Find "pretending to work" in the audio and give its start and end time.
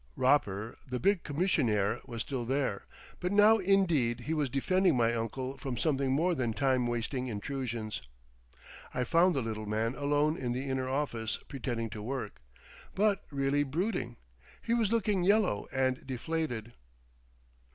11.47-12.41